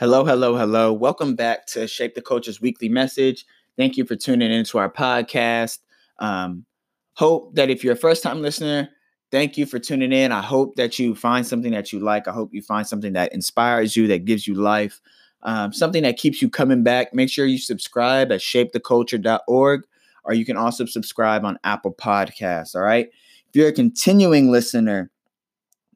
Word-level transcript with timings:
Hello, 0.00 0.24
hello, 0.24 0.56
hello. 0.56 0.94
Welcome 0.94 1.34
back 1.36 1.66
to 1.66 1.86
Shape 1.86 2.14
the 2.14 2.22
Culture's 2.22 2.58
weekly 2.58 2.88
message. 2.88 3.44
Thank 3.76 3.98
you 3.98 4.06
for 4.06 4.16
tuning 4.16 4.50
into 4.50 4.78
our 4.78 4.90
podcast. 4.90 5.80
Um, 6.20 6.64
hope 7.16 7.54
that 7.56 7.68
if 7.68 7.84
you're 7.84 7.92
a 7.92 7.96
first 7.96 8.22
time 8.22 8.40
listener, 8.40 8.88
thank 9.30 9.58
you 9.58 9.66
for 9.66 9.78
tuning 9.78 10.10
in. 10.10 10.32
I 10.32 10.40
hope 10.40 10.76
that 10.76 10.98
you 10.98 11.14
find 11.14 11.46
something 11.46 11.72
that 11.72 11.92
you 11.92 12.00
like. 12.00 12.26
I 12.26 12.32
hope 12.32 12.54
you 12.54 12.62
find 12.62 12.86
something 12.86 13.12
that 13.12 13.34
inspires 13.34 13.94
you, 13.94 14.06
that 14.06 14.24
gives 14.24 14.48
you 14.48 14.54
life, 14.54 15.02
um, 15.42 15.70
something 15.70 16.02
that 16.04 16.16
keeps 16.16 16.40
you 16.40 16.48
coming 16.48 16.82
back. 16.82 17.12
Make 17.12 17.28
sure 17.28 17.44
you 17.44 17.58
subscribe 17.58 18.32
at 18.32 18.40
shapetheculture.org, 18.40 19.82
or 20.24 20.32
you 20.32 20.46
can 20.46 20.56
also 20.56 20.86
subscribe 20.86 21.44
on 21.44 21.58
Apple 21.62 21.92
Podcasts. 21.92 22.74
All 22.74 22.80
right. 22.80 23.10
If 23.50 23.54
you're 23.54 23.68
a 23.68 23.72
continuing 23.72 24.50
listener, 24.50 25.10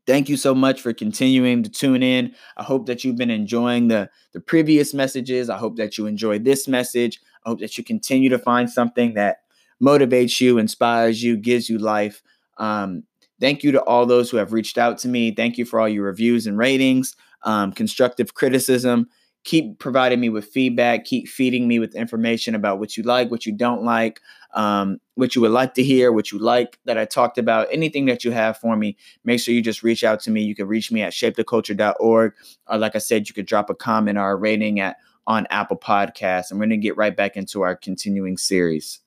thank 0.07 0.29
you 0.29 0.36
so 0.36 0.55
much 0.55 0.80
for 0.80 0.93
continuing 0.93 1.62
to 1.62 1.71
tune 1.71 2.02
in. 2.02 2.34
I 2.57 2.62
hope 2.62 2.86
that 2.86 3.04
you've 3.04 3.16
been 3.16 3.30
enjoying 3.30 3.89
the, 3.89 4.11
the 4.32 4.41
previous 4.41 4.95
messages. 4.95 5.50
I 5.50 5.58
hope 5.58 5.76
that 5.76 5.99
you 5.99 6.07
enjoy 6.07 6.39
this 6.39 6.68
message. 6.68 7.21
I 7.45 7.50
hope 7.50 7.61
that 7.61 7.76
you 7.76 7.85
continue 7.85 8.29
to 8.31 8.39
find 8.39 8.71
something 8.71 9.14
that 9.14 9.39
motivates 9.82 10.40
you, 10.40 10.59
inspires 10.59 11.22
you, 11.22 11.36
gives 11.36 11.68
you 11.68 11.79
life. 11.79 12.22
Um, 12.59 13.04
thank 13.40 13.62
you 13.62 13.72
to 13.72 13.82
all 13.82 14.07
those 14.07 14.31
who 14.31 14.36
have 14.36 14.53
reached 14.53 14.79
out 14.79 14.98
to 14.98 15.09
me. 15.09 15.32
Thank 15.32 15.59
you 15.59 15.64
for 15.64 15.81
all 15.81 15.89
your 15.89 16.04
reviews 16.04 16.46
and 16.46 16.57
ratings, 16.57 17.17
um, 17.43 17.73
constructive 17.73 18.34
criticism 18.34 19.09
keep 19.44 19.79
providing 19.79 20.21
me 20.21 20.30
with 20.30 20.46
feedback, 20.46 21.04
keep 21.04 21.29
feeding 21.29 21.68
me 21.68 21.79
with 21.79 21.94
information 21.94 22.54
about 22.54 22.79
what 22.79 22.96
you 22.96 23.03
like, 23.03 23.30
what 23.30 23.44
you 23.44 23.53
don't 23.53 23.84
like, 23.84 24.20
um, 24.54 24.98
what 25.17 25.34
you 25.34 25.43
would 25.43 25.50
like 25.50 25.75
to 25.75 25.82
hear, 25.82 26.12
what 26.12 26.32
you 26.32 26.39
like 26.39 26.79
that 26.86 26.96
I 26.96 27.04
talked 27.04 27.36
about, 27.36 27.68
anything 27.70 28.07
that 28.07 28.25
you 28.25 28.30
have 28.30 28.57
for 28.57 28.75
me, 28.75 28.96
make 29.25 29.40
sure 29.40 29.54
you 29.54 29.61
just 29.61 29.82
reach 29.82 30.03
out 30.03 30.20
to 30.20 30.30
me. 30.30 30.43
You 30.43 30.54
can 30.54 30.67
reach 30.67 30.90
me 30.90 31.03
at 31.03 31.12
shapetheculture.org. 31.12 32.33
Or 32.69 32.78
like 32.78 32.97
I 32.97 32.98
said, 32.98 33.28
you 33.28 33.34
could 33.34 33.47
drop 33.47 33.69
a 33.69 33.75
comment 33.75 34.19
or 34.19 34.30
a 34.30 34.36
rating 34.36 34.80
at 34.80 34.97
on 35.27 35.47
Apple 35.50 35.77
Podcasts. 35.77 36.50
And 36.50 36.58
we're 36.58 36.67
gonna 36.67 36.78
get 36.78 36.97
right 36.97 37.17
back 37.17 37.36
into 37.36 37.62
our 37.62 37.77
continuing 37.77 38.39
series. 38.39 39.01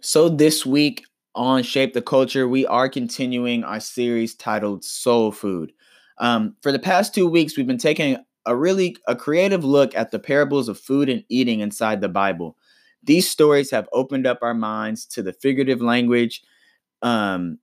So 0.00 0.28
this 0.28 0.64
week 0.64 1.04
on 1.34 1.62
Shape 1.62 1.92
the 1.92 2.02
Culture, 2.02 2.48
we 2.48 2.64
are 2.66 2.88
continuing 2.88 3.64
our 3.64 3.80
series 3.80 4.34
titled 4.34 4.84
Soul 4.84 5.30
Food. 5.32 5.72
Um, 6.18 6.56
for 6.62 6.72
the 6.72 6.78
past 6.78 7.14
two 7.14 7.28
weeks, 7.28 7.56
we've 7.56 7.66
been 7.66 7.76
taking 7.76 8.16
a 8.46 8.56
really 8.56 8.96
a 9.06 9.16
creative 9.16 9.64
look 9.64 9.94
at 9.94 10.10
the 10.10 10.18
parables 10.18 10.68
of 10.68 10.78
food 10.78 11.08
and 11.08 11.24
eating 11.28 11.60
inside 11.60 12.00
the 12.00 12.08
Bible. 12.08 12.56
These 13.02 13.28
stories 13.28 13.70
have 13.70 13.88
opened 13.92 14.26
up 14.26 14.38
our 14.42 14.54
minds 14.54 15.04
to 15.06 15.22
the 15.22 15.32
figurative 15.32 15.80
language 15.82 16.42
um, 17.02 17.58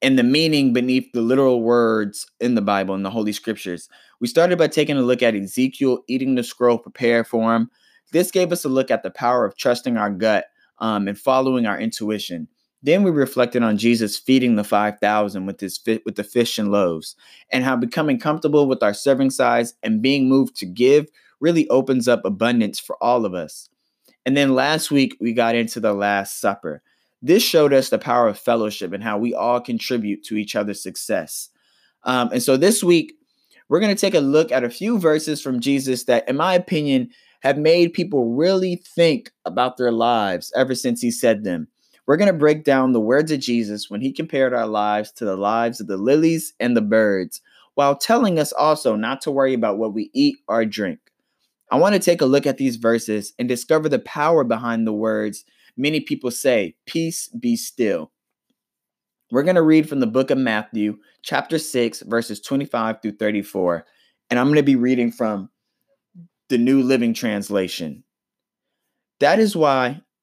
and 0.00 0.18
the 0.18 0.22
meaning 0.22 0.72
beneath 0.72 1.10
the 1.12 1.20
literal 1.20 1.62
words 1.62 2.26
in 2.40 2.54
the 2.54 2.62
Bible 2.62 2.94
and 2.94 3.04
the 3.04 3.10
Holy 3.10 3.32
Scriptures. 3.32 3.88
We 4.20 4.28
started 4.28 4.58
by 4.58 4.68
taking 4.68 4.96
a 4.96 5.02
look 5.02 5.22
at 5.22 5.34
Ezekiel 5.34 6.00
eating 6.08 6.34
the 6.34 6.42
scroll 6.42 6.78
prepared 6.78 7.26
for 7.26 7.54
him. 7.54 7.70
This 8.12 8.30
gave 8.30 8.52
us 8.52 8.64
a 8.64 8.68
look 8.68 8.90
at 8.90 9.02
the 9.02 9.10
power 9.10 9.44
of 9.44 9.56
trusting 9.56 9.96
our 9.96 10.10
gut 10.10 10.46
um, 10.78 11.08
and 11.08 11.18
following 11.18 11.66
our 11.66 11.78
intuition. 11.78 12.48
Then 12.82 13.02
we 13.02 13.10
reflected 13.10 13.62
on 13.62 13.76
Jesus 13.76 14.16
feeding 14.16 14.54
the 14.54 14.64
5,000 14.64 15.46
with 15.46 15.60
his 15.60 15.78
fi- 15.78 16.00
with 16.04 16.14
the 16.14 16.24
fish 16.24 16.58
and 16.58 16.70
loaves 16.70 17.16
and 17.50 17.64
how 17.64 17.76
becoming 17.76 18.18
comfortable 18.18 18.68
with 18.68 18.82
our 18.82 18.94
serving 18.94 19.30
size 19.30 19.74
and 19.82 20.02
being 20.02 20.28
moved 20.28 20.56
to 20.56 20.66
give 20.66 21.08
really 21.40 21.68
opens 21.68 22.06
up 22.06 22.24
abundance 22.24 22.78
for 22.78 22.96
all 23.02 23.24
of 23.24 23.34
us. 23.34 23.68
And 24.24 24.36
then 24.36 24.54
last 24.54 24.90
week 24.90 25.16
we 25.20 25.32
got 25.32 25.54
into 25.54 25.80
the 25.80 25.92
last 25.92 26.40
supper. 26.40 26.82
This 27.20 27.42
showed 27.42 27.72
us 27.72 27.88
the 27.88 27.98
power 27.98 28.28
of 28.28 28.38
fellowship 28.38 28.92
and 28.92 29.02
how 29.02 29.18
we 29.18 29.34
all 29.34 29.60
contribute 29.60 30.22
to 30.24 30.36
each 30.36 30.54
other's 30.54 30.82
success. 30.82 31.48
Um, 32.04 32.30
and 32.32 32.42
so 32.42 32.56
this 32.56 32.84
week 32.84 33.14
we're 33.68 33.80
going 33.80 33.94
to 33.94 34.00
take 34.00 34.14
a 34.14 34.20
look 34.20 34.52
at 34.52 34.64
a 34.64 34.70
few 34.70 34.98
verses 34.98 35.42
from 35.42 35.60
Jesus 35.60 36.04
that 36.04 36.28
in 36.28 36.36
my 36.36 36.54
opinion 36.54 37.10
have 37.40 37.58
made 37.58 37.92
people 37.92 38.34
really 38.34 38.76
think 38.76 39.32
about 39.44 39.76
their 39.76 39.92
lives 39.92 40.52
ever 40.56 40.74
since 40.74 41.00
he 41.00 41.10
said 41.10 41.44
them. 41.44 41.68
We're 42.08 42.16
going 42.16 42.32
to 42.32 42.38
break 42.38 42.64
down 42.64 42.92
the 42.92 43.00
words 43.00 43.30
of 43.30 43.40
Jesus 43.40 43.90
when 43.90 44.00
he 44.00 44.12
compared 44.12 44.54
our 44.54 44.66
lives 44.66 45.12
to 45.12 45.26
the 45.26 45.36
lives 45.36 45.78
of 45.78 45.88
the 45.88 45.98
lilies 45.98 46.54
and 46.58 46.74
the 46.74 46.80
birds, 46.80 47.42
while 47.74 47.94
telling 47.94 48.38
us 48.38 48.50
also 48.50 48.96
not 48.96 49.20
to 49.20 49.30
worry 49.30 49.52
about 49.52 49.76
what 49.76 49.92
we 49.92 50.10
eat 50.14 50.38
or 50.48 50.64
drink. 50.64 51.00
I 51.70 51.76
want 51.76 51.94
to 51.94 52.00
take 52.00 52.22
a 52.22 52.26
look 52.26 52.46
at 52.46 52.56
these 52.56 52.76
verses 52.76 53.34
and 53.38 53.46
discover 53.46 53.90
the 53.90 53.98
power 53.98 54.42
behind 54.42 54.86
the 54.86 54.92
words 54.92 55.44
many 55.76 56.00
people 56.00 56.30
say, 56.30 56.74
Peace 56.86 57.28
be 57.28 57.56
still. 57.56 58.10
We're 59.30 59.42
going 59.42 59.56
to 59.56 59.62
read 59.62 59.86
from 59.86 60.00
the 60.00 60.06
book 60.06 60.30
of 60.30 60.38
Matthew, 60.38 60.96
chapter 61.22 61.58
6, 61.58 62.00
verses 62.06 62.40
25 62.40 63.02
through 63.02 63.16
34. 63.18 63.84
And 64.30 64.40
I'm 64.40 64.46
going 64.46 64.56
to 64.56 64.62
be 64.62 64.76
reading 64.76 65.12
from 65.12 65.50
the 66.48 66.56
New 66.56 66.82
Living 66.82 67.12
Translation. 67.12 68.02
That 69.20 69.38
is 69.38 69.54
why 69.54 70.00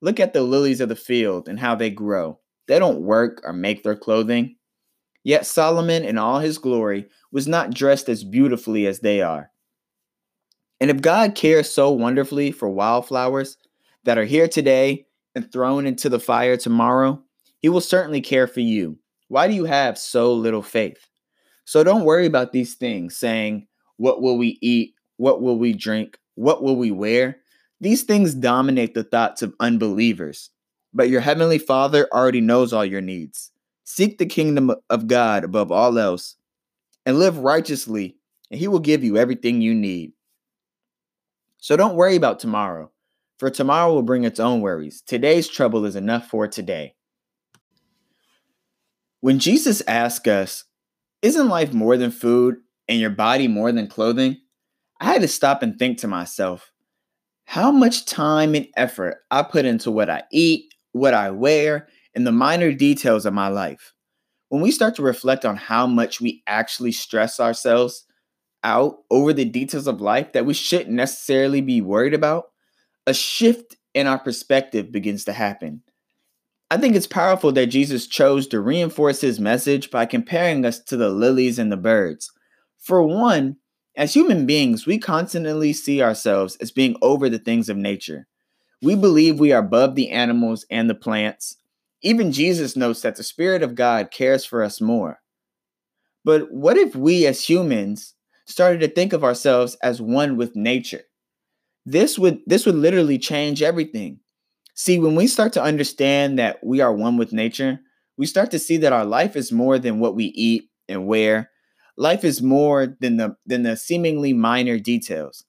Look 0.00 0.20
at 0.20 0.32
the 0.32 0.42
lilies 0.42 0.80
of 0.80 0.88
the 0.88 0.96
field 0.96 1.48
and 1.48 1.58
how 1.58 1.74
they 1.74 1.90
grow. 1.90 2.38
They 2.68 2.78
don't 2.78 3.02
work 3.02 3.40
or 3.44 3.52
make 3.52 3.82
their 3.82 3.96
clothing. 3.96 4.56
Yet 5.24 5.46
Solomon, 5.46 6.04
in 6.04 6.18
all 6.18 6.38
his 6.38 6.58
glory, 6.58 7.08
was 7.32 7.48
not 7.48 7.74
dressed 7.74 8.08
as 8.08 8.22
beautifully 8.22 8.86
as 8.86 9.00
they 9.00 9.22
are. 9.22 9.50
And 10.80 10.90
if 10.90 11.00
God 11.00 11.34
cares 11.34 11.70
so 11.70 11.90
wonderfully 11.90 12.52
for 12.52 12.68
wildflowers 12.68 13.56
that 14.04 14.18
are 14.18 14.24
here 14.24 14.46
today 14.46 15.06
and 15.34 15.50
thrown 15.50 15.86
into 15.86 16.08
the 16.08 16.20
fire 16.20 16.56
tomorrow, 16.56 17.22
he 17.60 17.68
will 17.68 17.80
certainly 17.80 18.20
care 18.20 18.46
for 18.46 18.60
you. 18.60 18.98
Why 19.28 19.48
do 19.48 19.54
you 19.54 19.64
have 19.64 19.98
so 19.98 20.32
little 20.32 20.62
faith? 20.62 21.08
So 21.64 21.82
don't 21.82 22.04
worry 22.04 22.26
about 22.26 22.52
these 22.52 22.74
things, 22.74 23.16
saying, 23.16 23.66
What 23.96 24.22
will 24.22 24.38
we 24.38 24.58
eat? 24.60 24.94
What 25.16 25.42
will 25.42 25.58
we 25.58 25.72
drink? 25.72 26.18
What 26.36 26.62
will 26.62 26.76
we 26.76 26.92
wear? 26.92 27.38
These 27.80 28.04
things 28.04 28.34
dominate 28.34 28.94
the 28.94 29.04
thoughts 29.04 29.42
of 29.42 29.54
unbelievers, 29.60 30.50
but 30.94 31.10
your 31.10 31.20
heavenly 31.20 31.58
Father 31.58 32.08
already 32.12 32.40
knows 32.40 32.72
all 32.72 32.84
your 32.84 33.02
needs. 33.02 33.52
Seek 33.84 34.18
the 34.18 34.26
kingdom 34.26 34.74
of 34.88 35.06
God 35.06 35.44
above 35.44 35.70
all 35.70 35.98
else 35.98 36.36
and 37.04 37.18
live 37.18 37.38
righteously, 37.38 38.16
and 38.50 38.58
He 38.58 38.66
will 38.66 38.80
give 38.80 39.04
you 39.04 39.16
everything 39.16 39.60
you 39.60 39.74
need. 39.74 40.12
So 41.58 41.76
don't 41.76 41.96
worry 41.96 42.16
about 42.16 42.38
tomorrow, 42.38 42.90
for 43.38 43.50
tomorrow 43.50 43.92
will 43.92 44.02
bring 44.02 44.24
its 44.24 44.40
own 44.40 44.60
worries. 44.60 45.02
Today's 45.02 45.48
trouble 45.48 45.84
is 45.84 45.96
enough 45.96 46.28
for 46.28 46.48
today. 46.48 46.94
When 49.20 49.38
Jesus 49.38 49.82
asked 49.86 50.28
us, 50.28 50.64
Isn't 51.22 51.48
life 51.48 51.72
more 51.72 51.96
than 51.96 52.10
food 52.10 52.56
and 52.88 53.00
your 53.00 53.10
body 53.10 53.48
more 53.48 53.72
than 53.72 53.88
clothing? 53.88 54.38
I 55.00 55.06
had 55.06 55.22
to 55.22 55.28
stop 55.28 55.62
and 55.62 55.78
think 55.78 55.98
to 55.98 56.08
myself, 56.08 56.72
how 57.46 57.70
much 57.70 58.04
time 58.04 58.54
and 58.54 58.68
effort 58.76 59.18
I 59.30 59.42
put 59.42 59.64
into 59.64 59.90
what 59.90 60.10
I 60.10 60.24
eat, 60.30 60.74
what 60.92 61.14
I 61.14 61.30
wear, 61.30 61.88
and 62.14 62.26
the 62.26 62.32
minor 62.32 62.72
details 62.72 63.24
of 63.24 63.32
my 63.32 63.48
life. 63.48 63.94
When 64.48 64.60
we 64.60 64.70
start 64.70 64.96
to 64.96 65.02
reflect 65.02 65.44
on 65.44 65.56
how 65.56 65.86
much 65.86 66.20
we 66.20 66.42
actually 66.46 66.92
stress 66.92 67.40
ourselves 67.40 68.04
out 68.64 68.98
over 69.10 69.32
the 69.32 69.44
details 69.44 69.86
of 69.86 70.00
life 70.00 70.32
that 70.32 70.44
we 70.44 70.54
shouldn't 70.54 70.90
necessarily 70.90 71.60
be 71.60 71.80
worried 71.80 72.14
about, 72.14 72.46
a 73.06 73.14
shift 73.14 73.76
in 73.94 74.06
our 74.06 74.18
perspective 74.18 74.90
begins 74.90 75.24
to 75.24 75.32
happen. 75.32 75.82
I 76.70 76.78
think 76.78 76.96
it's 76.96 77.06
powerful 77.06 77.52
that 77.52 77.66
Jesus 77.66 78.08
chose 78.08 78.48
to 78.48 78.60
reinforce 78.60 79.20
his 79.20 79.38
message 79.38 79.90
by 79.90 80.04
comparing 80.04 80.64
us 80.64 80.80
to 80.80 80.96
the 80.96 81.10
lilies 81.10 81.60
and 81.60 81.70
the 81.70 81.76
birds. 81.76 82.32
For 82.78 83.02
one, 83.02 83.56
as 83.96 84.12
human 84.12 84.44
beings, 84.44 84.86
we 84.86 84.98
constantly 84.98 85.72
see 85.72 86.02
ourselves 86.02 86.56
as 86.56 86.70
being 86.70 86.96
over 87.00 87.30
the 87.30 87.38
things 87.38 87.68
of 87.68 87.76
nature. 87.78 88.26
We 88.82 88.94
believe 88.94 89.40
we 89.40 89.52
are 89.52 89.60
above 89.60 89.94
the 89.94 90.10
animals 90.10 90.66
and 90.70 90.88
the 90.88 90.94
plants. 90.94 91.56
Even 92.02 92.30
Jesus 92.30 92.76
notes 92.76 93.00
that 93.00 93.16
the 93.16 93.22
Spirit 93.22 93.62
of 93.62 93.74
God 93.74 94.10
cares 94.10 94.44
for 94.44 94.62
us 94.62 94.82
more. 94.82 95.20
But 96.24 96.52
what 96.52 96.76
if 96.76 96.94
we 96.94 97.26
as 97.26 97.48
humans 97.48 98.14
started 98.44 98.80
to 98.80 98.88
think 98.88 99.12
of 99.12 99.24
ourselves 99.24 99.76
as 99.82 100.00
one 100.00 100.36
with 100.36 100.54
nature? 100.54 101.02
This 101.86 102.18
would 102.18 102.40
this 102.46 102.66
would 102.66 102.74
literally 102.74 103.18
change 103.18 103.62
everything. 103.62 104.20
See, 104.74 104.98
when 104.98 105.14
we 105.14 105.26
start 105.26 105.54
to 105.54 105.62
understand 105.62 106.38
that 106.38 106.62
we 106.62 106.80
are 106.80 106.92
one 106.92 107.16
with 107.16 107.32
nature, 107.32 107.80
we 108.18 108.26
start 108.26 108.50
to 108.50 108.58
see 108.58 108.76
that 108.78 108.92
our 108.92 109.06
life 109.06 109.36
is 109.36 109.52
more 109.52 109.78
than 109.78 110.00
what 110.00 110.14
we 110.14 110.26
eat 110.26 110.68
and 110.88 111.06
wear 111.06 111.50
life 111.96 112.24
is 112.24 112.42
more 112.42 112.96
than 113.00 113.16
the 113.16 113.36
than 113.46 113.62
the 113.62 113.76
seemingly 113.76 114.32
minor 114.32 114.78
details. 114.78 115.44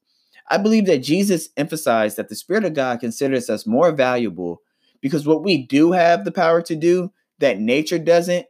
I 0.49 0.57
believe 0.57 0.85
that 0.85 0.99
Jesus 0.99 1.49
emphasized 1.57 2.17
that 2.17 2.29
the 2.29 2.35
Spirit 2.35 2.63
of 2.63 2.73
God 2.73 2.99
considers 2.99 3.49
us 3.49 3.67
more 3.67 3.91
valuable 3.91 4.61
because 5.01 5.27
what 5.27 5.43
we 5.43 5.65
do 5.65 5.91
have 5.91 6.23
the 6.23 6.31
power 6.31 6.61
to 6.63 6.75
do 6.75 7.11
that 7.39 7.59
nature 7.59 7.99
doesn't 7.99 8.45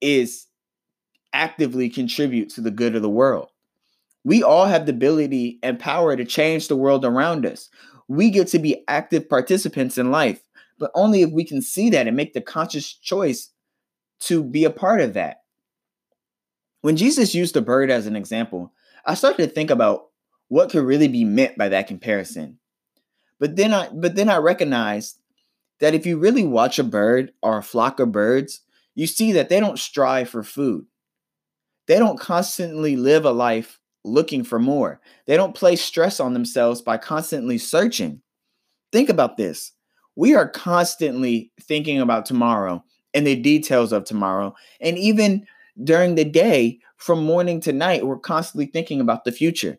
is 0.00 0.46
actively 1.32 1.88
contribute 1.88 2.50
to 2.50 2.60
the 2.60 2.70
good 2.70 2.94
of 2.94 3.02
the 3.02 3.08
world. 3.08 3.48
We 4.24 4.42
all 4.42 4.66
have 4.66 4.86
the 4.86 4.92
ability 4.92 5.58
and 5.62 5.78
power 5.78 6.16
to 6.16 6.24
change 6.24 6.68
the 6.68 6.76
world 6.76 7.04
around 7.04 7.44
us. 7.44 7.70
We 8.08 8.30
get 8.30 8.48
to 8.48 8.58
be 8.58 8.84
active 8.86 9.28
participants 9.28 9.98
in 9.98 10.10
life, 10.10 10.42
but 10.78 10.90
only 10.94 11.22
if 11.22 11.30
we 11.30 11.44
can 11.44 11.60
see 11.60 11.90
that 11.90 12.06
and 12.06 12.16
make 12.16 12.34
the 12.34 12.40
conscious 12.40 12.92
choice 12.92 13.50
to 14.20 14.42
be 14.42 14.64
a 14.64 14.70
part 14.70 15.00
of 15.00 15.14
that. 15.14 15.43
When 16.84 16.98
Jesus 16.98 17.34
used 17.34 17.54
the 17.54 17.62
bird 17.62 17.90
as 17.90 18.06
an 18.06 18.14
example, 18.14 18.70
I 19.06 19.14
started 19.14 19.42
to 19.42 19.48
think 19.48 19.70
about 19.70 20.08
what 20.48 20.68
could 20.68 20.84
really 20.84 21.08
be 21.08 21.24
meant 21.24 21.56
by 21.56 21.70
that 21.70 21.86
comparison. 21.86 22.58
But 23.40 23.56
then 23.56 23.72
I 23.72 23.88
but 23.88 24.16
then 24.16 24.28
I 24.28 24.36
recognized 24.36 25.18
that 25.80 25.94
if 25.94 26.04
you 26.04 26.18
really 26.18 26.44
watch 26.44 26.78
a 26.78 26.84
bird 26.84 27.32
or 27.42 27.56
a 27.56 27.62
flock 27.62 28.00
of 28.00 28.12
birds, 28.12 28.60
you 28.94 29.06
see 29.06 29.32
that 29.32 29.48
they 29.48 29.60
don't 29.60 29.78
strive 29.78 30.28
for 30.28 30.42
food. 30.42 30.84
They 31.86 31.98
don't 31.98 32.20
constantly 32.20 32.96
live 32.96 33.24
a 33.24 33.30
life 33.30 33.80
looking 34.04 34.44
for 34.44 34.58
more. 34.58 35.00
They 35.24 35.38
don't 35.38 35.54
place 35.54 35.80
stress 35.80 36.20
on 36.20 36.34
themselves 36.34 36.82
by 36.82 36.98
constantly 36.98 37.56
searching. 37.56 38.20
Think 38.92 39.08
about 39.08 39.38
this. 39.38 39.72
We 40.16 40.34
are 40.34 40.50
constantly 40.50 41.50
thinking 41.62 42.02
about 42.02 42.26
tomorrow 42.26 42.84
and 43.14 43.26
the 43.26 43.36
details 43.36 43.90
of 43.90 44.04
tomorrow. 44.04 44.54
And 44.82 44.98
even 44.98 45.46
during 45.82 46.14
the 46.14 46.24
day, 46.24 46.78
from 46.96 47.24
morning 47.24 47.60
to 47.60 47.72
night, 47.72 48.06
we're 48.06 48.18
constantly 48.18 48.66
thinking 48.66 49.00
about 49.00 49.24
the 49.24 49.32
future. 49.32 49.78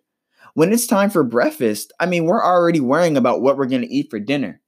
When 0.53 0.71
it's 0.71 0.88
time 0.88 1.09
for 1.09 1.24
breakfast, 1.24 1.92
I 2.00 2.06
mean, 2.06 2.25
we're 2.25 2.44
already 2.44 2.80
worrying 2.80 3.18
about 3.18 3.42
what 3.42 3.57
we're 3.57 3.65
going 3.65 3.81
to 3.81 3.94
eat 3.94 4.09
for 4.09 4.19
dinner. 4.19 4.62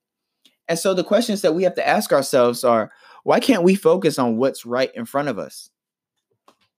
And 0.67 0.77
so 0.77 0.93
the 0.93 1.03
questions 1.03 1.41
that 1.41 1.55
we 1.55 1.63
have 1.63 1.75
to 1.75 1.87
ask 1.87 2.11
ourselves 2.11 2.63
are 2.63 2.91
why 3.23 3.39
can't 3.39 3.63
we 3.63 3.75
focus 3.75 4.19
on 4.19 4.37
what's 4.37 4.65
right 4.65 4.91
in 4.95 5.05
front 5.05 5.27
of 5.27 5.39
us? 5.39 5.69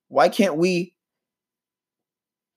Why 0.08 0.30
can't 0.30 0.58
we 0.58 0.96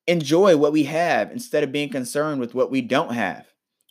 enjoy 0.07 0.57
what 0.57 0.73
we 0.73 0.85
have 0.85 1.31
instead 1.31 1.63
of 1.63 1.73
being 1.73 1.91
concerned 1.91 2.41
with 2.41 2.55
what 2.55 2.71
we 2.71 2.81
don't 2.81 3.13
have? 3.13 3.47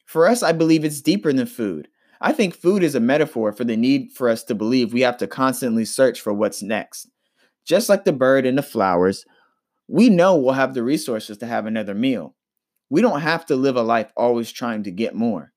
For 0.06 0.28
us, 0.28 0.44
I 0.44 0.52
believe 0.52 0.84
it's 0.84 1.02
deeper 1.02 1.32
than 1.32 1.46
food. 1.46 1.88
I 2.20 2.34
think 2.34 2.54
food 2.54 2.84
is 2.84 2.96
a 2.96 3.00
metaphor 3.00 3.52
for 3.54 3.64
the 3.64 3.78
need 3.78 4.12
for 4.12 4.30
us 4.30 4.44
to 4.46 4.56
believe 4.56 4.94
we 4.94 5.02
have 5.02 5.18
to 5.18 5.28
constantly 5.28 5.86
search 5.86 6.22
for 6.22 6.34
what's 6.34 6.62
next. 6.62 7.08
Just 7.66 7.90
like 7.90 8.06
the 8.06 8.14
bird 8.14 8.46
and 8.46 8.58
the 8.58 8.64
flowers, 8.64 9.26
we 9.88 10.10
know 10.10 10.38
we'll 10.38 10.54
have 10.54 10.74
the 10.74 10.84
resources 10.84 11.38
to 11.40 11.46
have 11.48 11.66
another 11.66 11.94
meal. 11.96 12.36
We 12.90 13.02
don't 13.02 13.22
have 13.22 13.46
to 13.48 13.56
live 13.56 13.76
a 13.78 13.82
life 13.84 14.12
always 14.18 14.52
trying 14.52 14.84
to 14.84 14.92
get 14.92 15.16
more 15.16 15.54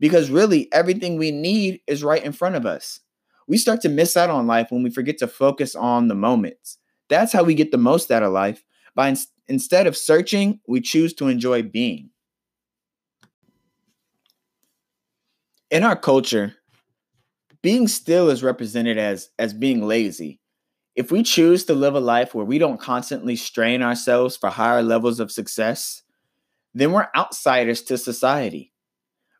because 0.00 0.30
really 0.30 0.72
everything 0.72 1.16
we 1.18 1.30
need 1.30 1.80
is 1.86 2.04
right 2.04 2.24
in 2.24 2.32
front 2.32 2.56
of 2.56 2.66
us. 2.66 3.00
We 3.48 3.58
start 3.58 3.80
to 3.82 3.88
miss 3.88 4.16
out 4.16 4.30
on 4.30 4.46
life 4.46 4.68
when 4.70 4.82
we 4.82 4.90
forget 4.90 5.18
to 5.18 5.28
focus 5.28 5.74
on 5.74 6.08
the 6.08 6.14
moments. 6.14 6.78
That's 7.08 7.32
how 7.32 7.44
we 7.44 7.54
get 7.54 7.70
the 7.72 7.78
most 7.78 8.10
out 8.10 8.22
of 8.22 8.32
life. 8.32 8.64
By 8.94 9.08
in- 9.08 9.16
instead 9.48 9.86
of 9.86 9.96
searching, 9.96 10.60
we 10.68 10.80
choose 10.80 11.14
to 11.14 11.28
enjoy 11.28 11.62
being. 11.62 12.10
In 15.70 15.84
our 15.84 15.96
culture, 15.96 16.54
being 17.62 17.88
still 17.88 18.30
is 18.30 18.42
represented 18.44 18.96
as 18.98 19.30
as 19.38 19.52
being 19.52 19.82
lazy. 19.86 20.40
If 20.94 21.10
we 21.10 21.22
choose 21.22 21.64
to 21.64 21.74
live 21.74 21.94
a 21.94 22.00
life 22.00 22.34
where 22.34 22.44
we 22.44 22.58
don't 22.58 22.80
constantly 22.80 23.36
strain 23.36 23.82
ourselves 23.82 24.36
for 24.36 24.50
higher 24.50 24.82
levels 24.82 25.18
of 25.18 25.32
success, 25.32 26.02
then 26.72 26.92
we're 26.92 27.08
outsiders 27.16 27.82
to 27.82 27.98
society. 27.98 28.72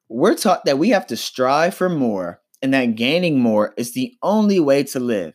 We're 0.08 0.34
taught 0.34 0.64
that 0.64 0.78
we 0.78 0.90
have 0.90 1.06
to 1.08 1.16
strive 1.16 1.74
for 1.74 1.88
more 1.88 2.40
and 2.60 2.72
that 2.74 2.96
gaining 2.96 3.38
more 3.38 3.74
is 3.76 3.92
the 3.92 4.14
only 4.22 4.58
way 4.58 4.84
to 4.84 5.00
live. 5.00 5.34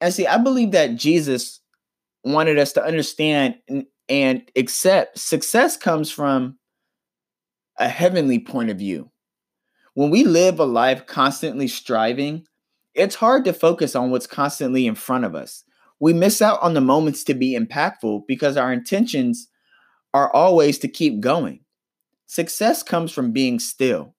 And 0.00 0.12
see, 0.12 0.26
I 0.26 0.38
believe 0.38 0.72
that 0.72 0.96
Jesus 0.96 1.60
wanted 2.24 2.58
us 2.58 2.72
to 2.72 2.84
understand 2.84 3.56
and, 4.08 4.50
accept 4.56 5.18
success 5.18 5.76
comes 5.76 6.10
from 6.10 6.58
a 7.78 7.88
heavenly 7.88 8.38
point 8.38 8.70
of 8.70 8.78
view. 8.78 9.10
When 9.92 10.08
we 10.08 10.24
live 10.24 10.58
a 10.58 10.64
life 10.64 11.04
constantly 11.04 11.68
striving, 11.68 12.46
it's 12.98 13.14
hard 13.14 13.44
to 13.44 13.52
focus 13.52 13.94
on 13.94 14.10
what's 14.10 14.26
constantly 14.26 14.86
in 14.86 14.96
front 14.96 15.24
of 15.24 15.34
us. 15.34 15.64
We 16.00 16.12
miss 16.12 16.42
out 16.42 16.60
on 16.62 16.74
the 16.74 16.80
moments 16.80 17.24
to 17.24 17.34
be 17.34 17.58
impactful 17.58 18.22
because 18.26 18.56
our 18.56 18.72
intentions 18.72 19.48
are 20.12 20.32
always 20.34 20.78
to 20.78 20.88
keep 20.88 21.20
going. 21.20 21.60
Success 22.26 22.82
comes 22.82 23.12
from 23.12 23.32
being 23.32 23.58
still. 23.58 24.14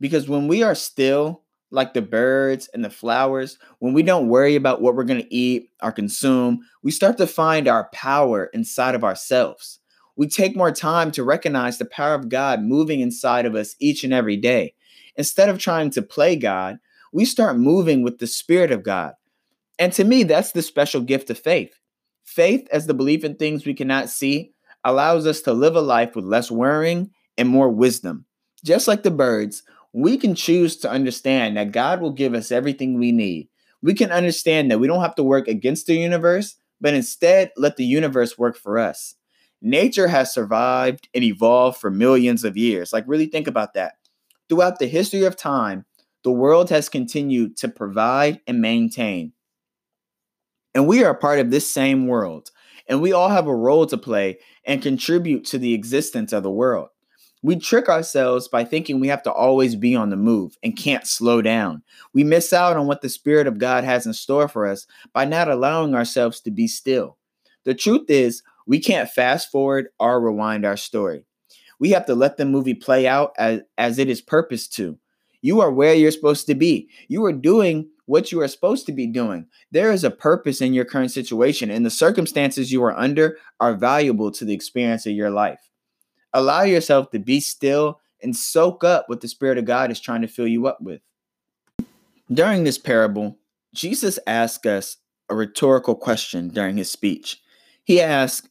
Because 0.00 0.28
when 0.28 0.48
we 0.48 0.62
are 0.62 0.74
still, 0.74 1.42
like 1.70 1.92
the 1.92 2.02
birds 2.02 2.68
and 2.72 2.84
the 2.84 2.90
flowers, 2.90 3.58
when 3.80 3.92
we 3.92 4.02
don't 4.02 4.28
worry 4.28 4.56
about 4.56 4.80
what 4.80 4.94
we're 4.94 5.04
going 5.04 5.22
to 5.22 5.34
eat 5.34 5.70
or 5.82 5.92
consume, 5.92 6.60
we 6.82 6.90
start 6.90 7.18
to 7.18 7.26
find 7.26 7.68
our 7.68 7.90
power 7.92 8.48
inside 8.54 8.94
of 8.94 9.04
ourselves. 9.04 9.80
We 10.16 10.28
take 10.28 10.56
more 10.56 10.72
time 10.72 11.10
to 11.12 11.24
recognize 11.24 11.78
the 11.78 11.84
power 11.84 12.14
of 12.14 12.28
God 12.28 12.62
moving 12.62 13.00
inside 13.00 13.44
of 13.44 13.54
us 13.54 13.76
each 13.80 14.02
and 14.02 14.14
every 14.14 14.36
day. 14.36 14.74
Instead 15.16 15.48
of 15.48 15.58
trying 15.58 15.90
to 15.90 16.02
play 16.02 16.36
God, 16.36 16.78
we 17.12 17.24
start 17.24 17.58
moving 17.58 18.02
with 18.02 18.18
the 18.18 18.26
Spirit 18.26 18.70
of 18.70 18.82
God. 18.82 19.14
And 19.78 19.92
to 19.94 20.04
me, 20.04 20.24
that's 20.24 20.52
the 20.52 20.62
special 20.62 21.00
gift 21.00 21.30
of 21.30 21.38
faith. 21.38 21.78
Faith, 22.24 22.68
as 22.72 22.86
the 22.86 22.94
belief 22.94 23.24
in 23.24 23.36
things 23.36 23.64
we 23.64 23.74
cannot 23.74 24.10
see, 24.10 24.52
allows 24.84 25.26
us 25.26 25.40
to 25.42 25.52
live 25.52 25.76
a 25.76 25.80
life 25.80 26.14
with 26.14 26.24
less 26.24 26.50
worrying 26.50 27.10
and 27.36 27.48
more 27.48 27.68
wisdom. 27.68 28.26
Just 28.64 28.88
like 28.88 29.02
the 29.02 29.10
birds, 29.10 29.62
we 29.92 30.16
can 30.16 30.34
choose 30.34 30.76
to 30.78 30.90
understand 30.90 31.56
that 31.56 31.72
God 31.72 32.00
will 32.00 32.12
give 32.12 32.34
us 32.34 32.52
everything 32.52 32.98
we 32.98 33.12
need. 33.12 33.48
We 33.82 33.94
can 33.94 34.10
understand 34.10 34.70
that 34.70 34.80
we 34.80 34.88
don't 34.88 35.00
have 35.00 35.14
to 35.14 35.22
work 35.22 35.48
against 35.48 35.86
the 35.86 35.94
universe, 35.94 36.56
but 36.80 36.94
instead 36.94 37.52
let 37.56 37.76
the 37.76 37.84
universe 37.84 38.36
work 38.36 38.56
for 38.56 38.78
us. 38.78 39.14
Nature 39.62 40.08
has 40.08 40.32
survived 40.32 41.08
and 41.14 41.24
evolved 41.24 41.78
for 41.78 41.90
millions 41.90 42.44
of 42.44 42.56
years. 42.56 42.92
Like, 42.92 43.04
really 43.06 43.26
think 43.26 43.46
about 43.46 43.74
that. 43.74 43.94
Throughout 44.48 44.78
the 44.78 44.86
history 44.86 45.24
of 45.24 45.36
time, 45.36 45.84
the 46.24 46.32
world 46.32 46.70
has 46.70 46.88
continued 46.88 47.56
to 47.58 47.68
provide 47.68 48.40
and 48.46 48.60
maintain. 48.60 49.32
And 50.74 50.86
we 50.86 51.04
are 51.04 51.10
a 51.10 51.18
part 51.18 51.38
of 51.38 51.50
this 51.50 51.70
same 51.70 52.06
world, 52.06 52.50
and 52.88 53.00
we 53.00 53.12
all 53.12 53.28
have 53.28 53.46
a 53.46 53.54
role 53.54 53.86
to 53.86 53.96
play 53.96 54.38
and 54.64 54.82
contribute 54.82 55.44
to 55.46 55.58
the 55.58 55.74
existence 55.74 56.32
of 56.32 56.42
the 56.42 56.50
world. 56.50 56.88
We 57.42 57.56
trick 57.56 57.88
ourselves 57.88 58.48
by 58.48 58.64
thinking 58.64 58.98
we 58.98 59.08
have 59.08 59.22
to 59.22 59.32
always 59.32 59.76
be 59.76 59.94
on 59.94 60.10
the 60.10 60.16
move 60.16 60.56
and 60.62 60.76
can't 60.76 61.06
slow 61.06 61.40
down. 61.40 61.82
We 62.12 62.24
miss 62.24 62.52
out 62.52 62.76
on 62.76 62.86
what 62.86 63.00
the 63.00 63.08
Spirit 63.08 63.46
of 63.46 63.58
God 63.58 63.84
has 63.84 64.06
in 64.06 64.12
store 64.12 64.48
for 64.48 64.66
us 64.66 64.86
by 65.12 65.24
not 65.24 65.48
allowing 65.48 65.94
ourselves 65.94 66.40
to 66.40 66.50
be 66.50 66.66
still. 66.66 67.16
The 67.64 67.74
truth 67.74 68.10
is, 68.10 68.42
we 68.66 68.80
can't 68.80 69.08
fast 69.08 69.50
forward 69.50 69.88
or 70.00 70.20
rewind 70.20 70.66
our 70.66 70.76
story. 70.76 71.24
We 71.78 71.90
have 71.90 72.06
to 72.06 72.14
let 72.14 72.36
the 72.36 72.44
movie 72.44 72.74
play 72.74 73.06
out 73.06 73.32
as, 73.38 73.60
as 73.78 73.98
it 73.98 74.08
is 74.08 74.20
purposed 74.20 74.74
to. 74.74 74.98
You 75.40 75.60
are 75.60 75.70
where 75.70 75.94
you're 75.94 76.10
supposed 76.10 76.46
to 76.46 76.54
be. 76.54 76.88
You 77.08 77.24
are 77.24 77.32
doing 77.32 77.88
what 78.06 78.32
you 78.32 78.40
are 78.40 78.48
supposed 78.48 78.86
to 78.86 78.92
be 78.92 79.06
doing. 79.06 79.46
There 79.70 79.92
is 79.92 80.02
a 80.02 80.10
purpose 80.10 80.60
in 80.60 80.72
your 80.72 80.84
current 80.84 81.10
situation, 81.10 81.70
and 81.70 81.84
the 81.84 81.90
circumstances 81.90 82.72
you 82.72 82.82
are 82.84 82.96
under 82.98 83.38
are 83.60 83.74
valuable 83.74 84.30
to 84.32 84.44
the 84.44 84.54
experience 84.54 85.06
of 85.06 85.12
your 85.12 85.30
life. 85.30 85.60
Allow 86.32 86.62
yourself 86.62 87.10
to 87.10 87.18
be 87.18 87.40
still 87.40 88.00
and 88.22 88.34
soak 88.34 88.82
up 88.82 89.08
what 89.08 89.20
the 89.20 89.28
Spirit 89.28 89.58
of 89.58 89.64
God 89.64 89.90
is 89.90 90.00
trying 90.00 90.22
to 90.22 90.28
fill 90.28 90.46
you 90.46 90.66
up 90.66 90.80
with. 90.80 91.00
During 92.32 92.64
this 92.64 92.78
parable, 92.78 93.38
Jesus 93.74 94.18
asked 94.26 94.66
us 94.66 94.96
a 95.28 95.34
rhetorical 95.34 95.94
question 95.94 96.48
during 96.48 96.76
his 96.76 96.90
speech. 96.90 97.40
He 97.84 98.00
asked, 98.00 98.48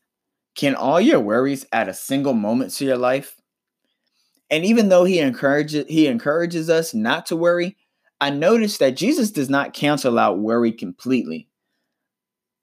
Can 0.55 0.75
all 0.75 1.01
your 1.01 1.19
worries 1.19 1.65
add 1.71 1.89
a 1.89 1.93
single 1.93 2.33
moment 2.33 2.73
to 2.73 2.85
your 2.85 2.97
life? 2.97 3.36
And 4.49 4.65
even 4.65 4.89
though 4.89 5.03
he 5.03 5.19
encourages 5.19 5.85
he 5.87 6.07
encourages 6.07 6.69
us 6.69 6.93
not 6.93 7.25
to 7.27 7.35
worry, 7.35 7.75
I 8.19 8.29
noticed 8.29 8.79
that 8.79 8.95
Jesus 8.95 9.31
does 9.31 9.49
not 9.49 9.73
cancel 9.73 10.17
out 10.17 10.39
worry 10.39 10.71
completely. 10.71 11.47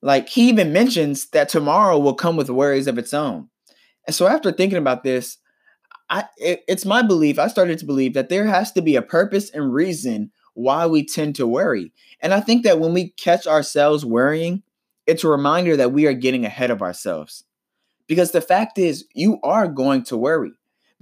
Like 0.02 0.28
he 0.28 0.48
even 0.48 0.72
mentions 0.72 1.30
that 1.30 1.48
tomorrow 1.48 1.98
will 1.98 2.14
come 2.14 2.36
with 2.36 2.50
worries 2.50 2.86
of 2.86 2.98
its 2.98 3.14
own. 3.14 3.48
And 4.06 4.14
so 4.14 4.26
after 4.26 4.52
thinking 4.52 4.78
about 4.78 5.02
this, 5.02 5.38
I 6.10 6.24
it, 6.36 6.62
it's 6.68 6.84
my 6.84 7.02
belief, 7.02 7.38
I 7.38 7.48
started 7.48 7.78
to 7.78 7.86
believe 7.86 8.14
that 8.14 8.28
there 8.28 8.46
has 8.46 8.72
to 8.72 8.82
be 8.82 8.96
a 8.96 9.02
purpose 9.02 9.50
and 9.50 9.72
reason 9.72 10.30
why 10.54 10.86
we 10.86 11.04
tend 11.04 11.34
to 11.36 11.46
worry. 11.46 11.92
And 12.20 12.32
I 12.32 12.40
think 12.40 12.64
that 12.64 12.80
when 12.80 12.94
we 12.94 13.10
catch 13.10 13.46
ourselves 13.46 14.04
worrying, 14.04 14.62
it's 15.06 15.24
a 15.24 15.28
reminder 15.28 15.76
that 15.76 15.92
we 15.92 16.06
are 16.06 16.14
getting 16.14 16.44
ahead 16.44 16.70
of 16.70 16.82
ourselves. 16.82 17.44
Because 18.06 18.32
the 18.32 18.40
fact 18.40 18.78
is, 18.78 19.06
you 19.14 19.38
are 19.42 19.66
going 19.66 20.04
to 20.04 20.16
worry. 20.16 20.52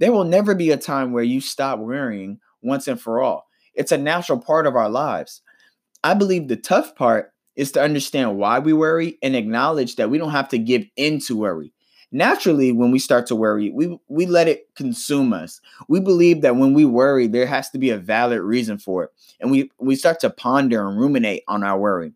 There 0.03 0.11
will 0.11 0.25
never 0.25 0.53
be 0.53 0.69
a 0.69 0.75
time 0.75 1.13
where 1.13 1.23
you 1.23 1.39
stop 1.39 1.79
worrying 1.79 2.41
once 2.61 2.89
and 2.89 2.99
for 2.99 3.21
all. 3.21 3.47
It's 3.73 3.93
a 3.93 3.97
natural 3.97 4.37
part 4.37 4.67
of 4.67 4.75
our 4.75 4.89
lives. 4.89 5.41
I 6.03 6.13
believe 6.13 6.49
the 6.49 6.57
tough 6.57 6.93
part 6.93 7.31
is 7.55 7.71
to 7.71 7.81
understand 7.81 8.37
why 8.37 8.59
we 8.59 8.73
worry 8.73 9.17
and 9.23 9.33
acknowledge 9.33 9.95
that 9.95 10.09
we 10.09 10.17
don't 10.17 10.31
have 10.31 10.49
to 10.49 10.57
give 10.57 10.83
in 10.97 11.19
to 11.21 11.37
worry. 11.37 11.71
naturally 12.11 12.73
when 12.73 12.91
we 12.91 12.99
start 12.99 13.27
to 13.27 13.35
worry 13.35 13.69
we 13.69 13.97
we 14.09 14.25
let 14.25 14.49
it 14.49 14.67
consume 14.75 15.31
us 15.31 15.61
we 15.87 16.01
believe 16.01 16.41
that 16.41 16.57
when 16.57 16.73
we 16.73 16.83
worry 16.83 17.25
there 17.25 17.47
has 17.47 17.69
to 17.69 17.77
be 17.77 17.89
a 17.89 17.97
valid 17.97 18.41
reason 18.41 18.77
for 18.77 19.05
it 19.05 19.09
and 19.39 19.49
we 19.49 19.71
we 19.79 19.95
start 19.95 20.19
to 20.19 20.29
ponder 20.29 20.85
and 20.85 20.99
ruminate 20.99 21.43
on 21.47 21.63
our 21.63 21.79
worry 21.79 22.11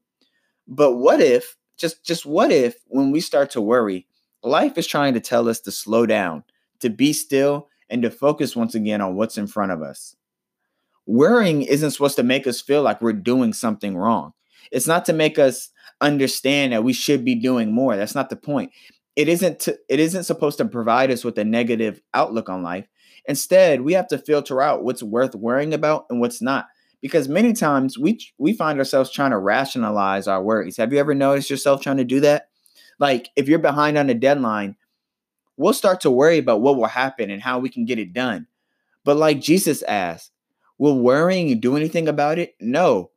but 0.68 0.96
what 0.96 1.22
if 1.22 1.56
just 1.78 2.04
just 2.04 2.26
what 2.26 2.52
if 2.52 2.76
when 2.88 3.12
we 3.12 3.22
start 3.22 3.50
to 3.50 3.62
worry 3.62 4.06
life 4.44 4.78
is 4.78 4.86
trying 4.86 5.14
to 5.14 5.22
tell 5.22 5.48
us 5.48 5.62
to 5.62 5.72
slow 5.72 6.06
down 6.06 6.44
to 6.82 6.90
be 6.90 7.14
still 7.14 7.68
and 7.90 8.02
to 8.02 8.10
focus 8.10 8.56
once 8.56 8.76
again 8.76 9.02
on 9.02 9.16
what's 9.16 9.38
in 9.38 9.48
front 9.48 9.72
of 9.72 9.82
us 9.82 10.16
worrying 11.06 11.62
isn't 11.62 11.92
supposed 11.92 12.16
to 12.18 12.24
make 12.24 12.48
us 12.48 12.62
feel 12.62 12.82
like 12.82 13.02
we're 13.02 13.14
doing 13.14 13.54
something 13.54 13.98
wrong 13.98 14.34
it's 14.72 14.88
not 14.88 15.06
to 15.06 15.14
make 15.14 15.40
us 15.40 15.70
understand 16.02 16.74
that 16.74 16.84
we 16.84 16.94
should 16.94 17.26
be 17.26 17.36
doing 17.36 17.72
more 17.72 17.96
that's 17.96 18.16
not 18.16 18.30
the 18.30 18.36
point 18.36 18.72
it 19.18 19.28
isn't 19.28 19.60
to, 19.62 19.78
it 19.90 20.00
isn't 20.00 20.26
supposed 20.26 20.60
to 20.60 20.66
provide 20.66 21.10
us 21.10 21.26
with 21.26 21.40
a 21.40 21.44
negative 21.44 22.00
outlook 22.14 22.50
on 22.50 22.62
life. 22.62 22.88
Instead, 23.26 23.82
we 23.82 23.94
have 23.94 24.08
to 24.10 24.20
filter 24.20 24.62
out 24.62 24.84
what's 24.84 25.02
worth 25.02 25.34
worrying 25.34 25.74
about 25.74 26.06
and 26.10 26.22
what's 26.22 26.42
not. 26.42 26.68
Because 27.02 27.28
many 27.28 27.54
times 27.54 27.98
we 27.98 28.20
we 28.38 28.54
find 28.54 28.78
ourselves 28.78 29.12
trying 29.12 29.32
to 29.32 29.40
rationalize 29.40 30.28
our 30.28 30.42
worries. 30.42 30.78
Have 30.78 30.94
you 30.94 31.00
ever 31.00 31.16
noticed 31.16 31.50
yourself 31.50 31.82
trying 31.82 31.98
to 31.98 32.04
do 32.04 32.20
that? 32.22 32.50
Like 33.00 33.30
if 33.36 33.48
you're 33.48 33.60
behind 33.60 33.98
on 33.98 34.10
a 34.10 34.14
deadline, 34.14 34.76
we'll 35.58 35.74
start 35.74 36.00
to 36.02 36.12
worry 36.12 36.38
about 36.38 36.62
what 36.62 36.78
will 36.78 36.86
happen 36.86 37.30
and 37.30 37.42
how 37.42 37.60
we 37.60 37.70
can 37.70 37.86
get 37.86 38.00
it 38.00 38.14
done. 38.14 38.48
But 39.04 39.18
like 39.18 39.42
Jesus 39.42 39.84
asked, 39.84 40.32
will 40.78 41.00
worrying 41.00 41.60
do 41.60 41.76
anything 41.76 42.08
about 42.08 42.40
it? 42.40 42.56
No. 42.62 43.12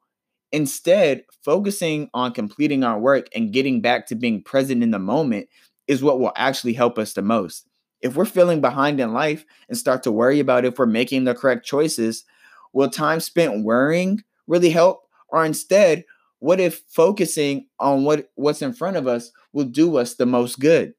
Instead, 0.52 1.24
focusing 1.44 2.10
on 2.12 2.32
completing 2.32 2.82
our 2.82 2.98
work 2.98 3.28
and 3.34 3.52
getting 3.52 3.80
back 3.80 4.06
to 4.06 4.14
being 4.14 4.42
present 4.42 4.82
in 4.82 4.90
the 4.90 4.98
moment 4.98 5.48
is 5.86 6.02
what 6.02 6.18
will 6.18 6.32
actually 6.36 6.72
help 6.72 6.98
us 6.98 7.12
the 7.12 7.22
most. 7.22 7.68
If 8.00 8.16
we're 8.16 8.24
feeling 8.24 8.60
behind 8.60 8.98
in 8.98 9.12
life 9.12 9.44
and 9.68 9.76
start 9.76 10.02
to 10.04 10.12
worry 10.12 10.40
about 10.40 10.64
if 10.64 10.78
we're 10.78 10.86
making 10.86 11.24
the 11.24 11.34
correct 11.34 11.66
choices, 11.66 12.24
will 12.72 12.88
time 12.88 13.20
spent 13.20 13.64
worrying 13.64 14.24
really 14.46 14.70
help? 14.70 15.02
Or 15.28 15.44
instead, 15.44 16.04
what 16.38 16.58
if 16.58 16.82
focusing 16.88 17.66
on 17.78 18.04
what, 18.04 18.30
what's 18.34 18.62
in 18.62 18.72
front 18.72 18.96
of 18.96 19.06
us 19.06 19.30
will 19.52 19.66
do 19.66 19.98
us 19.98 20.14
the 20.14 20.26
most 20.26 20.58
good? 20.58 20.94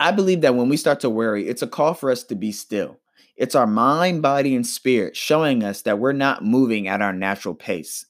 I 0.00 0.12
believe 0.12 0.42
that 0.42 0.54
when 0.54 0.68
we 0.68 0.76
start 0.76 1.00
to 1.00 1.10
worry, 1.10 1.48
it's 1.48 1.62
a 1.62 1.66
call 1.66 1.94
for 1.94 2.10
us 2.10 2.22
to 2.24 2.36
be 2.36 2.52
still. 2.52 3.00
It's 3.36 3.54
our 3.54 3.66
mind, 3.66 4.22
body, 4.22 4.54
and 4.54 4.66
spirit 4.66 5.16
showing 5.16 5.64
us 5.64 5.82
that 5.82 5.98
we're 5.98 6.12
not 6.12 6.44
moving 6.44 6.88
at 6.88 7.02
our 7.02 7.12
natural 7.12 7.54
pace. 7.54 8.06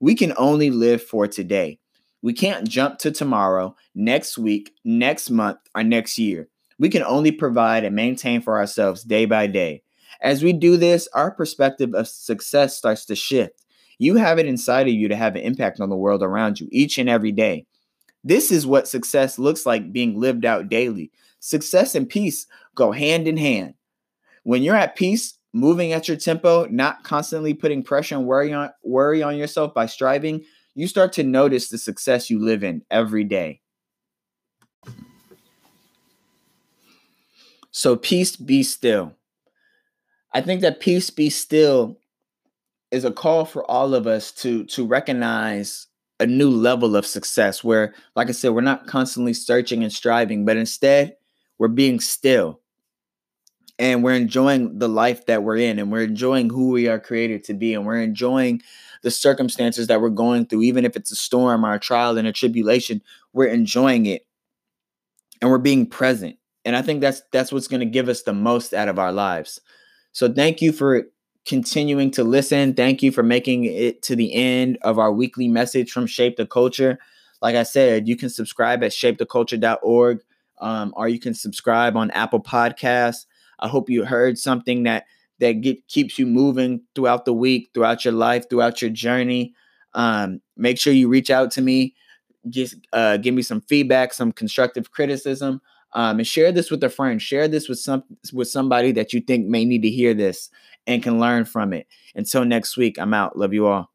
We 0.00 0.14
can 0.14 0.32
only 0.36 0.70
live 0.70 1.02
for 1.02 1.26
today. 1.26 1.78
We 2.22 2.32
can't 2.32 2.68
jump 2.68 2.98
to 3.00 3.10
tomorrow, 3.10 3.76
next 3.94 4.38
week, 4.38 4.72
next 4.84 5.30
month, 5.30 5.58
or 5.74 5.82
next 5.84 6.18
year. 6.18 6.48
We 6.78 6.88
can 6.88 7.02
only 7.02 7.32
provide 7.32 7.84
and 7.84 7.94
maintain 7.94 8.40
for 8.40 8.56
ourselves 8.56 9.02
day 9.02 9.26
by 9.26 9.46
day. 9.46 9.82
As 10.20 10.42
we 10.42 10.52
do 10.52 10.76
this, 10.76 11.08
our 11.14 11.30
perspective 11.30 11.94
of 11.94 12.08
success 12.08 12.76
starts 12.76 13.04
to 13.06 13.16
shift. 13.16 13.64
You 13.98 14.16
have 14.16 14.38
it 14.38 14.46
inside 14.46 14.88
of 14.88 14.94
you 14.94 15.08
to 15.08 15.16
have 15.16 15.36
an 15.36 15.42
impact 15.42 15.80
on 15.80 15.88
the 15.88 15.96
world 15.96 16.22
around 16.22 16.60
you 16.60 16.68
each 16.72 16.98
and 16.98 17.08
every 17.08 17.32
day. 17.32 17.66
This 18.24 18.50
is 18.50 18.66
what 18.66 18.88
success 18.88 19.38
looks 19.38 19.66
like 19.66 19.92
being 19.92 20.18
lived 20.18 20.46
out 20.46 20.70
daily. 20.70 21.12
Success 21.40 21.94
and 21.94 22.08
peace 22.08 22.46
go 22.74 22.90
hand 22.90 23.28
in 23.28 23.36
hand. 23.36 23.74
When 24.44 24.62
you're 24.62 24.74
at 24.74 24.96
peace, 24.96 25.38
moving 25.52 25.92
at 25.92 26.08
your 26.08 26.16
tempo, 26.16 26.66
not 26.66 27.04
constantly 27.04 27.52
putting 27.52 27.82
pressure 27.82 28.16
and 28.16 28.26
worry 28.26 28.52
on 28.52 28.70
worry 28.82 29.22
on 29.22 29.36
yourself 29.36 29.74
by 29.74 29.86
striving, 29.86 30.42
you 30.74 30.88
start 30.88 31.12
to 31.14 31.22
notice 31.22 31.68
the 31.68 31.78
success 31.78 32.30
you 32.30 32.42
live 32.42 32.64
in 32.64 32.82
every 32.90 33.24
day. 33.24 33.60
So, 37.70 37.96
peace 37.96 38.36
be 38.36 38.62
still. 38.62 39.14
I 40.32 40.40
think 40.40 40.62
that 40.62 40.80
peace 40.80 41.10
be 41.10 41.28
still 41.28 41.98
is 42.90 43.04
a 43.04 43.10
call 43.10 43.44
for 43.44 43.68
all 43.70 43.94
of 43.94 44.06
us 44.06 44.32
to 44.32 44.64
to 44.64 44.86
recognize 44.86 45.88
a 46.20 46.26
new 46.26 46.50
level 46.50 46.96
of 46.96 47.06
success 47.06 47.64
where 47.64 47.94
like 48.14 48.28
I 48.28 48.32
said 48.32 48.52
we're 48.52 48.60
not 48.60 48.86
constantly 48.86 49.34
searching 49.34 49.82
and 49.82 49.92
striving 49.92 50.44
but 50.44 50.56
instead 50.56 51.16
we're 51.58 51.68
being 51.68 52.00
still 52.00 52.60
and 53.78 54.04
we're 54.04 54.14
enjoying 54.14 54.78
the 54.78 54.88
life 54.88 55.26
that 55.26 55.42
we're 55.42 55.56
in 55.56 55.78
and 55.78 55.90
we're 55.90 56.02
enjoying 56.02 56.48
who 56.50 56.70
we 56.70 56.88
are 56.88 57.00
created 57.00 57.44
to 57.44 57.54
be 57.54 57.74
and 57.74 57.84
we're 57.84 58.00
enjoying 58.00 58.62
the 59.02 59.10
circumstances 59.10 59.88
that 59.88 60.00
we're 60.00 60.08
going 60.08 60.46
through, 60.46 60.62
even 60.62 60.84
if 60.84 60.96
it's 60.96 61.12
a 61.12 61.16
storm 61.16 61.64
or 61.64 61.74
a 61.74 61.80
trial 61.80 62.16
and 62.16 62.26
a 62.26 62.32
tribulation, 62.32 63.02
we're 63.32 63.46
enjoying 63.46 64.06
it 64.06 64.26
and 65.42 65.50
we're 65.50 65.58
being 65.58 65.86
present. 65.86 66.36
And 66.64 66.74
I 66.74 66.82
think 66.82 67.00
that's 67.00 67.20
that's 67.30 67.52
what's 67.52 67.68
going 67.68 67.80
to 67.80 67.86
give 67.86 68.08
us 68.08 68.22
the 68.22 68.32
most 68.32 68.72
out 68.72 68.88
of 68.88 68.98
our 68.98 69.12
lives. 69.12 69.60
So 70.12 70.32
thank 70.32 70.62
you 70.62 70.72
for 70.72 71.04
continuing 71.44 72.10
to 72.12 72.24
listen. 72.24 72.74
Thank 72.74 73.02
you 73.02 73.12
for 73.12 73.22
making 73.22 73.64
it 73.64 74.02
to 74.02 74.16
the 74.16 74.32
end 74.34 74.78
of 74.82 74.98
our 74.98 75.12
weekly 75.12 75.48
message 75.48 75.92
from 75.92 76.06
Shape 76.06 76.36
the 76.36 76.46
Culture. 76.46 76.98
Like 77.42 77.56
I 77.56 77.62
said, 77.62 78.08
you 78.08 78.16
can 78.16 78.30
subscribe 78.30 78.82
at 78.82 78.92
shapetheculture.org 78.92 80.20
um, 80.60 80.94
or 80.96 81.08
you 81.08 81.20
can 81.20 81.34
subscribe 81.34 81.96
on 81.96 82.10
Apple 82.12 82.40
Podcasts. 82.40 83.26
I 83.58 83.68
hope 83.68 83.90
you 83.90 84.04
heard 84.04 84.38
something 84.38 84.84
that 84.84 85.04
that 85.40 85.60
get, 85.60 85.86
keeps 85.88 86.18
you 86.18 86.26
moving 86.26 86.80
throughout 86.94 87.24
the 87.24 87.34
week, 87.34 87.70
throughout 87.74 88.04
your 88.04 88.14
life, 88.14 88.48
throughout 88.48 88.80
your 88.80 88.90
journey. 88.90 89.52
Um, 89.92 90.40
make 90.56 90.78
sure 90.78 90.92
you 90.92 91.08
reach 91.08 91.28
out 91.28 91.50
to 91.52 91.60
me. 91.60 91.94
Just 92.48 92.76
uh, 92.92 93.16
give 93.16 93.34
me 93.34 93.42
some 93.42 93.60
feedback, 93.62 94.12
some 94.12 94.32
constructive 94.32 94.90
criticism, 94.92 95.60
um, 95.94 96.18
and 96.18 96.26
share 96.26 96.52
this 96.52 96.70
with 96.70 96.82
a 96.84 96.90
friend. 96.90 97.20
Share 97.22 97.48
this 97.48 97.68
with 97.68 97.78
some 97.78 98.04
with 98.32 98.48
somebody 98.48 98.92
that 98.92 99.12
you 99.12 99.20
think 99.20 99.46
may 99.46 99.64
need 99.64 99.82
to 99.82 99.90
hear 99.90 100.14
this 100.14 100.50
and 100.86 101.02
can 101.02 101.20
learn 101.20 101.44
from 101.44 101.72
it. 101.72 101.86
Until 102.14 102.44
next 102.44 102.76
week, 102.76 102.98
I'm 102.98 103.14
out. 103.14 103.38
Love 103.38 103.54
you 103.54 103.66
all. 103.66 103.93